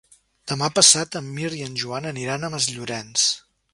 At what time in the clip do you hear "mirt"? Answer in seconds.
1.35-1.57